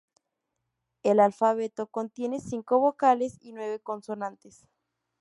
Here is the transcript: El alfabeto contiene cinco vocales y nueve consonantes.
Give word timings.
El 1.03 1.19
alfabeto 1.19 1.85
contiene 1.85 2.39
cinco 2.39 2.79
vocales 2.79 3.37
y 3.39 3.51
nueve 3.53 3.79
consonantes. 3.81 4.67